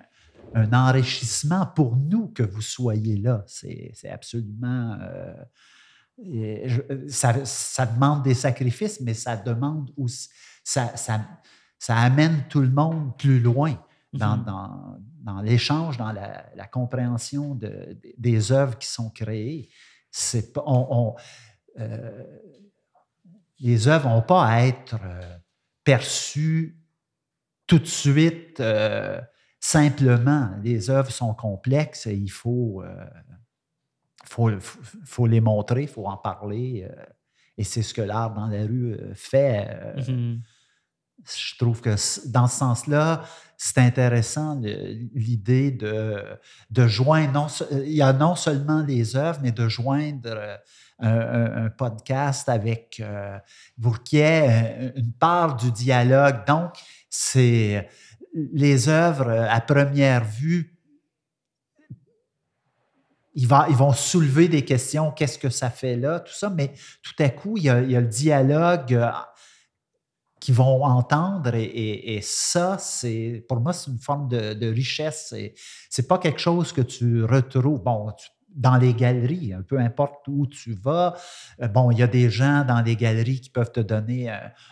[0.54, 3.44] un enrichissement pour nous que vous soyez là.
[3.46, 4.98] C'est absolument...
[5.00, 5.34] Euh,
[7.08, 10.28] ça, demande des sacrifices, mais ça demande aussi...
[10.64, 11.20] Ça, ça,
[11.78, 13.78] ça amène tout le monde plus loin
[14.12, 15.00] dans, mm-hmm.
[15.24, 19.68] dans, l'échange, dans la, compréhension de, des œuvres qui sont créées.
[20.10, 21.14] C'est on,
[21.78, 22.24] euh,
[23.60, 25.36] les œuvres n'ont pas à être euh,
[25.84, 26.78] perçues
[27.66, 28.62] tout de suite
[29.68, 33.04] Simplement, les œuvres sont complexes et il faut, euh,
[34.24, 36.86] faut, faut, les montrer, il faut en parler.
[36.88, 37.04] Euh,
[37.58, 39.96] et c'est ce que l'art dans la rue euh, fait.
[39.96, 40.38] Mm-hmm.
[41.26, 41.94] Je trouve que
[42.28, 43.24] dans ce sens-là,
[43.56, 44.60] c'est intéressant
[45.14, 46.22] l'idée de,
[46.70, 50.58] de joindre, non, il y a non seulement les œuvres, mais de joindre
[50.98, 53.02] un, podcast avec,
[54.12, 56.46] y ait une part du dialogue.
[56.46, 56.72] Donc,
[57.08, 57.88] c'est
[58.52, 60.72] les œuvres, euh, à première vue,
[63.34, 66.72] ils, vont soulever des questions, qu'est-ce que ça fait là, tout ça, mais
[67.02, 68.98] tout à coup, il y a, le dialogue
[70.40, 75.34] qu'ils vont entendre et, ça, c'est pour moi, c'est une forme de, richesse.
[75.90, 77.82] C'est pas quelque chose que tu retrouves.
[77.82, 78.12] Bon,
[78.56, 81.14] dans les galeries, hein, peu importe où tu vas.
[81.60, 84.30] Euh, bon, il y a des gens dans les galeries qui peuvent te donner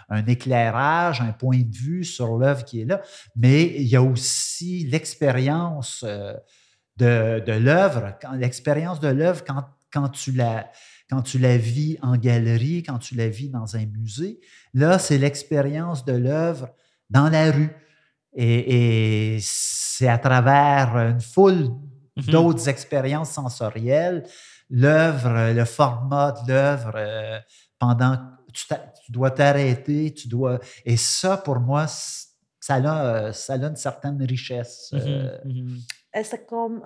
[0.09, 3.03] un, éclairage, un point de vue sur l'œuvre qui est là,
[3.37, 6.33] mais il y a aussi l'expérience euh,
[6.97, 10.71] de, de l'œuvre, l'expérience de l'œuvre quand, quand, tu la,
[11.11, 14.41] quand tu la vis en galerie, quand tu la vis dans un musée.
[14.73, 16.71] Là, c'est l'expérience de l'œuvre
[17.11, 17.71] dans la rue.
[18.37, 21.71] Et, et c'est à travers une foule
[22.17, 22.27] Mhm.
[22.27, 24.25] d'autres expériences sensorielles.
[24.71, 27.39] L'œuvre, le format de l'œuvre, euh,
[27.79, 28.17] pendant
[28.53, 28.67] tu,
[29.05, 30.59] tu dois t'arrêter, tu dois.
[30.85, 34.91] Et ça, pour moi, ça a, ça a une certaine richesse.
[34.93, 35.39] Mhm, euh.
[35.45, 35.79] mhm.
[36.23, 36.81] C'est comme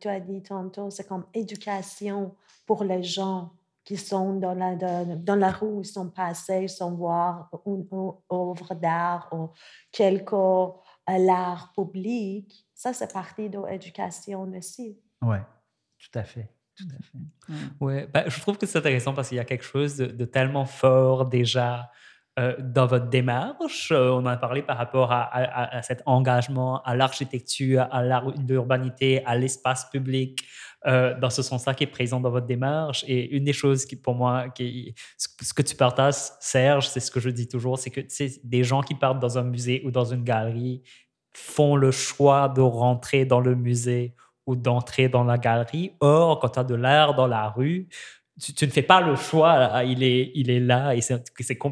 [0.00, 3.52] tu as dit tantôt, c'est comme éducation pour les gens
[3.90, 8.12] qui sont dans la, dans la rue, ils sont passés, ils sont voir une, une
[8.30, 9.50] œuvre d'art ou
[9.90, 10.36] quelque
[11.08, 14.96] l'art public, ça, c'est partie de l'éducation aussi.
[15.22, 15.38] Oui,
[15.98, 16.48] tout à fait.
[16.76, 17.54] Tout à fait.
[17.80, 20.66] Ouais, ben, je trouve que c'est intéressant parce qu'il y a quelque chose de, tellement
[20.66, 21.90] fort déjà
[22.40, 23.92] euh, dans votre démarche.
[23.92, 28.02] Euh, on en a parlé par rapport à, cet engagement à l'architecture, à
[28.48, 30.42] l'urbanité, à l'espace public,
[30.86, 33.04] euh, dans ce sens-là qui est présent dans votre démarche.
[33.06, 37.20] Et une des choses qui, pour moi, ce que tu partages, Serge, c'est ce que
[37.20, 38.00] je dis toujours, c'est que
[38.42, 40.82] des gens qui partent dans un musée ou dans une galerie
[41.34, 44.14] font le choix de rentrer dans le musée
[44.46, 45.92] ou d'entrer dans la galerie.
[46.00, 47.88] Or, quand tu as de l'art dans la rue,
[48.40, 51.22] tu, ne fais pas le choix, il est, il est là, et c'est,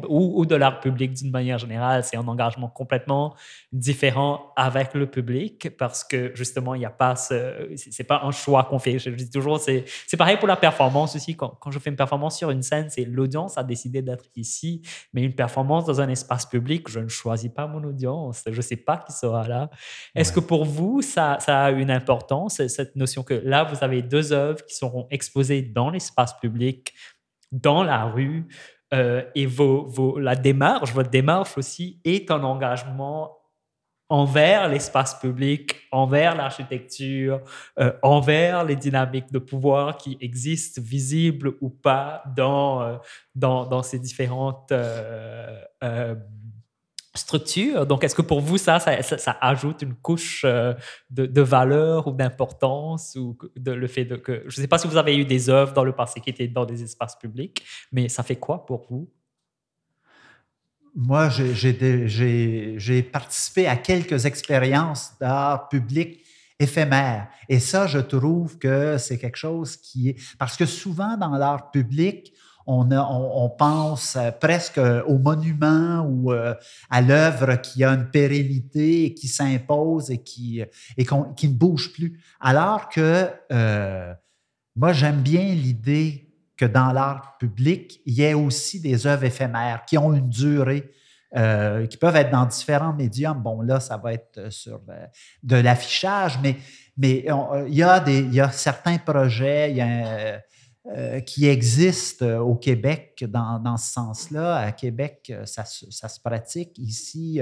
[0.07, 3.35] ou, ou, de l'art public d'une manière générale, c'est un engagement complètement
[3.71, 8.31] différent avec le public parce que justement, il n'y a pas ce, c'est pas un
[8.31, 8.99] choix qu'on fait.
[8.99, 11.35] Je dis toujours, c'est, c'est pareil pour la performance aussi.
[11.35, 14.81] Quand, quand, je fais une performance sur une scène, c'est l'audience a décidé d'être ici,
[15.13, 18.61] mais une performance dans un espace public, je ne choisis pas mon audience, je ne
[18.61, 19.69] sais pas qui sera là.
[20.13, 24.01] Est-ce que pour vous, ça, ça a une importance, cette notion que là, vous avez
[24.01, 26.58] deux œuvres qui seront exposées dans l'espace public?
[27.51, 28.47] Dans la rue.
[28.93, 33.35] Euh, et vos, vos, la démarche, votre démarche aussi est un engagement
[34.11, 37.41] envers l'espace public, envers l'architecture,
[37.77, 42.97] euh, envers les dynamiques de pouvoir qui existent, visibles ou pas, dans, euh,
[43.35, 44.73] dans, dans, ces différentes
[47.15, 47.85] structure.
[47.85, 50.73] Donc, est-ce que pour vous, ça, ça, ajoute une couche euh,
[51.09, 54.43] de, valeur ou d'importance ou de, le fait que...
[54.47, 56.47] Je ne sais pas si vous avez eu des œuvres dans le passé qui étaient
[56.47, 59.09] dans des espaces publics, mais ça fait quoi pour vous?
[60.95, 66.23] Moi, j'ai participé à quelques expériences d'art public
[66.59, 67.29] éphémère.
[67.47, 70.15] Et ça, je trouve que c'est quelque chose qui est...
[70.37, 72.33] Parce que souvent, dans l'art public,
[72.69, 76.53] on, pense presque au monument ou euh,
[76.89, 80.61] à l'œuvre qui a une pérennité et qui s'impose et qui,
[80.97, 82.19] ne bouge plus.
[82.39, 84.13] Alors que euh,
[84.75, 89.85] moi, j'aime bien l'idée que dans l'art public, il y ait aussi des œuvres éphémères
[89.85, 90.91] qui ont une durée.
[91.37, 93.39] Euh, qui peuvent être dans différents médiums.
[93.39, 94.81] Bon, là, ça va être sur
[95.43, 96.57] de l'affichage, mais,
[96.97, 100.41] il, y a des, il certains projets, il y a
[100.95, 104.55] euh, qui existe euh, au Québec dans, dans ce sens-là.
[104.55, 106.79] À Québec, euh, ça, ça, se pratique.
[106.79, 107.41] Ici,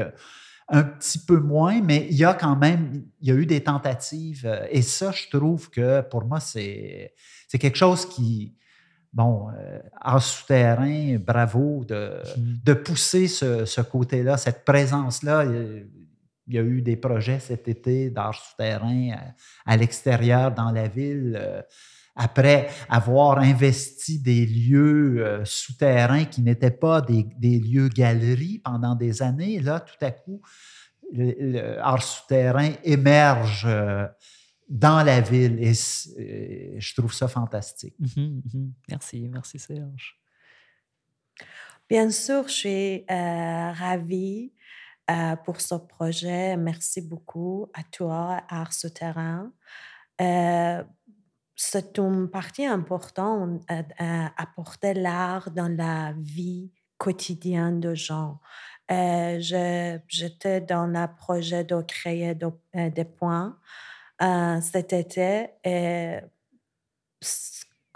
[0.67, 3.63] un petit peu moins, mais il y a quand même, il y a eu des
[3.63, 4.51] tentatives.
[4.69, 7.13] Et ça, je trouve que pour moi, c'est,
[7.47, 8.53] c'est quelque chose qui,
[9.13, 9.47] bon,
[10.03, 12.63] en souterrain, bravo de, mm-hmm.
[12.65, 15.45] de pousser ce, ce côté-là, cette présence-là.
[15.45, 19.11] Il y a eu des projets cet été d'art souterrain
[19.65, 21.65] à, à l'extérieur, dans la ville
[22.17, 29.21] après avoir investi des lieux euh, souterrains qui n'étaient pas des, lieux galeries pendant des
[29.21, 30.41] années, là, tout à coup,
[31.13, 34.07] l'art souterrain émerge euh,
[34.67, 35.73] dans la ville et,
[36.79, 37.95] je trouve ça fantastique.
[37.99, 38.73] Mhm, mhm.
[38.89, 40.19] Merci, merci Serge.
[41.87, 44.51] Bien sûr, je suis euh, ravie
[45.45, 46.57] pour ce projet.
[46.57, 49.53] Merci beaucoup à toi, Art Souterrain
[51.57, 58.39] c'est une partie importante d'apporter l'art dans la vie quotidienne de gens.
[58.89, 59.37] Euh,
[60.07, 63.57] J'étais dans le projet de créer euh, des points
[64.21, 65.49] euh, cet été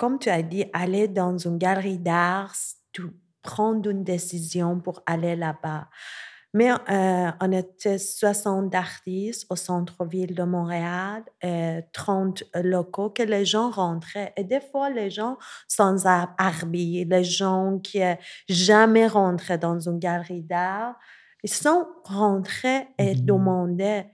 [0.01, 2.55] comme tu as dit, aller dans une galerie d'art,
[3.43, 5.89] prendre une décision pour aller là-bas.
[6.53, 13.45] Mais euh, on était 60 artistes au centre-ville de Montréal, et 30 locaux que les
[13.45, 14.33] gens rentraient.
[14.35, 15.37] Et des fois, les gens
[15.67, 18.17] sans habillés, les gens qui n'ont
[18.49, 20.95] jamais rentré dans une galerie d'art,
[21.43, 24.11] ils sont rentrés et mmh demandaient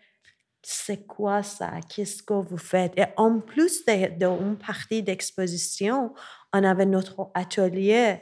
[0.69, 1.71] c'est quoi ça?
[1.87, 2.91] Qu'est-ce que vous faites?
[2.97, 6.13] Et en plus d'une partie d'exposition,
[6.51, 8.21] on avait notre atelier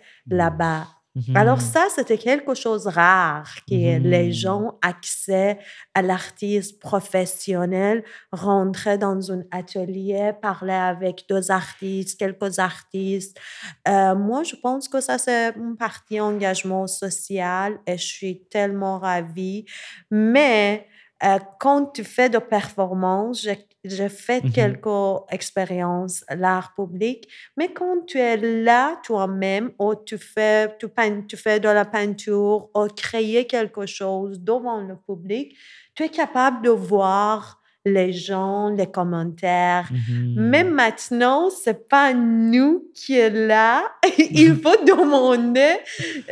[1.16, 1.36] mmh.
[1.36, 1.64] Alors mhm.
[1.64, 4.32] ça, c'était quelque chose de rare que les mhm.
[4.32, 5.60] gens accès
[5.94, 13.40] à l'artiste professionnel, rentraient dans un atelier, parlaient avec deux artistes, quelques artistes.
[13.88, 19.00] Euh, moi, je pense que ça, c'est une partie engagement social et je suis tellement
[19.00, 19.66] ravie.
[20.12, 20.88] Mais
[21.26, 23.48] euh, quand tu fais de performances,
[23.84, 30.18] j'ai fait mmh quelques expériences, l'art public, mais quand tu es là toi-même, ou tu
[30.18, 30.88] fais, tu,
[31.28, 35.56] tu fais de la peinture, ou créer quelque chose devant le public,
[35.96, 39.90] tu es capable de voir les gens, les commentaires.
[40.36, 43.84] Mais mmh maintenant, c'est pas nous qui est là.
[44.18, 45.78] Il faut demander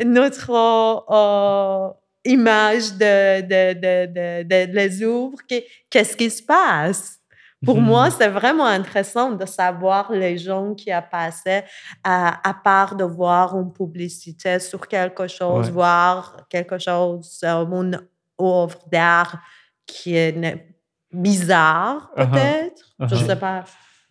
[0.04, 1.89] notre euh,
[2.26, 5.40] image de, de, de, de, les ouvres.
[5.90, 7.20] Qu'est-ce qui se passe?
[7.66, 8.16] Pour moi, mhm.
[8.18, 11.64] c'est vraiment intéressant de savoir les gens qui a passé,
[12.04, 18.02] à, à part de voir une publicité sur quelque chose, voir quelque chose, une
[18.42, 19.38] œuvre d'art
[19.86, 20.68] qui est
[21.12, 22.32] bizarre, uh-huh.
[22.32, 22.84] peut-être?
[23.00, 23.28] Je ne uh-huh.
[23.28, 23.64] sais pas.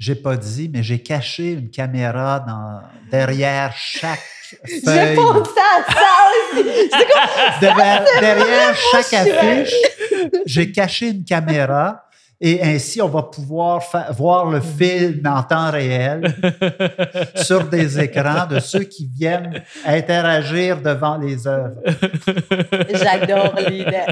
[0.02, 4.18] J'ai pas dit, mais j'ai caché une caméra dans, derrière chaque
[4.84, 5.10] feuille.
[5.10, 6.64] J'ai pensé à ça aussi.
[7.60, 9.76] derrière chaque affiche,
[10.44, 12.02] j'ai caché une caméra
[12.40, 13.80] et ainsi, on va pouvoir
[14.10, 16.34] voir le film en temps réel
[17.36, 21.80] sur des écrans de ceux qui viennent interagir devant les œuvres.
[22.92, 24.06] J'adore l'idée.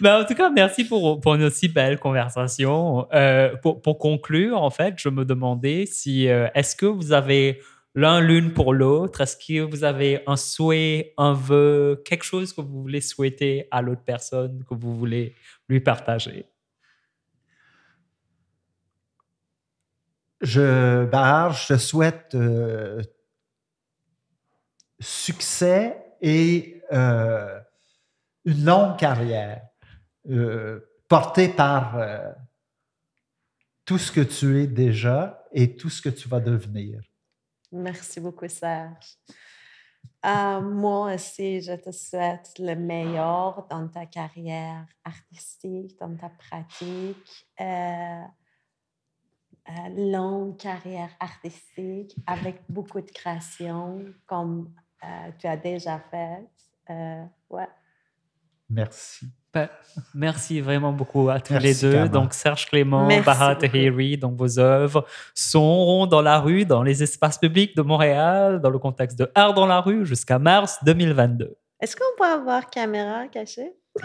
[0.02, 3.06] Ben, en tout cas, merci pour, une aussi belle conversation.
[3.12, 7.60] Euh, pour, conclure, en fait, je me demandais si euh, est-ce que vous avez
[7.94, 9.20] l'un l'une pour l'autre?
[9.20, 13.82] Est-ce que vous avez un souhait, un vœu, quelque chose que vous voulez souhaiter à
[13.82, 15.34] l'autre personne que vous voulez
[15.68, 16.46] lui partager?
[20.40, 23.02] Je, Barge, je souhaite euh,
[24.98, 29.69] succès et une longue carrière
[30.28, 31.96] euh, portée par
[33.84, 37.00] tout ce que tu es déjà et tout ce que tu vas devenir.
[37.72, 39.18] Merci beaucoup, Serge.
[40.24, 47.46] Euh, moi aussi, je te souhaite le meilleur dans ta carrière artistique, dans ta pratique.
[47.60, 48.22] Euh,
[49.68, 54.72] euh, longue carrière artistique avec beaucoup de création comme
[55.38, 56.46] tu as déjà fait.
[57.48, 57.68] ouais.
[58.68, 59.26] Merci.
[59.52, 59.68] Ben,
[60.14, 62.08] merci vraiment beaucoup à tous Merci, les deux.
[62.08, 63.66] Donc, Serge Clément, Merci Baha beaucoup.
[63.66, 68.70] Tahiri, donc vos œuvres seront dans la rue, dans les espaces publics de Montréal, dans
[68.70, 71.56] le contexte de Art dans la rue jusqu'à mars 2022.
[71.80, 73.72] Est-ce qu'on peut avoir caméra cachée?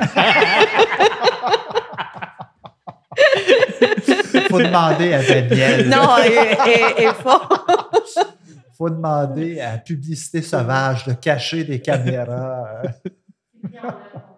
[4.34, 5.88] Il faut demander à Daniel.
[5.90, 7.42] Non, il il faut.
[8.48, 12.82] Il faut demander à Publicité Sauvage de cacher des caméras.